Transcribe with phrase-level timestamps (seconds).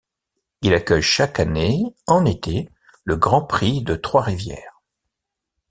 [0.63, 2.67] Il accueille chaque année, en été,
[3.03, 4.81] le Grand Prix de Trois-Rivières.